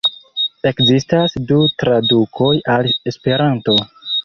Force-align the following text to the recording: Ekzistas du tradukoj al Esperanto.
Ekzistas 0.69 1.35
du 1.51 1.59
tradukoj 1.85 2.51
al 2.79 2.93
Esperanto. 3.15 3.79